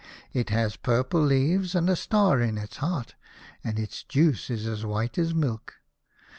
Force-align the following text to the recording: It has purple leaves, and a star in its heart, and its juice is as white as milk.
It 0.33 0.49
has 0.49 0.77
purple 0.77 1.21
leaves, 1.21 1.75
and 1.75 1.87
a 1.87 1.95
star 1.95 2.41
in 2.41 2.57
its 2.57 2.77
heart, 2.77 3.13
and 3.63 3.77
its 3.77 4.01
juice 4.01 4.49
is 4.49 4.65
as 4.65 4.83
white 4.83 5.19
as 5.19 5.35
milk. 5.35 5.75